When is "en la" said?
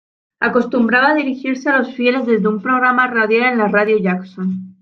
3.53-3.67